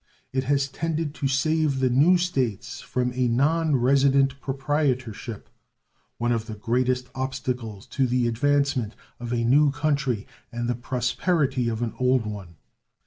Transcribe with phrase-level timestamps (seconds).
[0.33, 5.47] It has tended to save the new States from a non resident proprietorship,
[6.17, 11.69] one of the greatest obstacles to the advancement of a new country and the prosperity
[11.69, 12.55] of an old one.